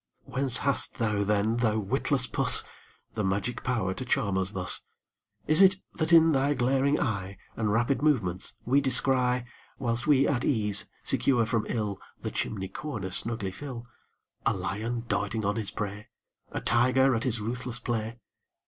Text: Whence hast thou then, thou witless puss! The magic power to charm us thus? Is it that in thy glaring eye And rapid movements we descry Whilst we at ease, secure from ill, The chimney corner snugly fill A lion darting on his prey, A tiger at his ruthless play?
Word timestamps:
Whence 0.25 0.57
hast 0.57 0.95
thou 0.95 1.23
then, 1.23 1.57
thou 1.57 1.77
witless 1.77 2.25
puss! 2.25 2.63
The 3.13 3.23
magic 3.23 3.63
power 3.63 3.93
to 3.93 4.03
charm 4.03 4.35
us 4.35 4.53
thus? 4.53 4.81
Is 5.45 5.61
it 5.61 5.75
that 5.93 6.11
in 6.11 6.31
thy 6.31 6.55
glaring 6.55 6.99
eye 6.99 7.37
And 7.55 7.71
rapid 7.71 8.01
movements 8.01 8.55
we 8.65 8.81
descry 8.81 9.45
Whilst 9.77 10.07
we 10.07 10.27
at 10.27 10.43
ease, 10.43 10.89
secure 11.03 11.45
from 11.45 11.67
ill, 11.69 11.99
The 12.19 12.31
chimney 12.31 12.67
corner 12.69 13.11
snugly 13.11 13.51
fill 13.51 13.85
A 14.43 14.53
lion 14.55 15.05
darting 15.07 15.45
on 15.45 15.55
his 15.55 15.69
prey, 15.69 16.09
A 16.51 16.61
tiger 16.61 17.13
at 17.13 17.23
his 17.23 17.39
ruthless 17.39 17.77
play? 17.77 18.17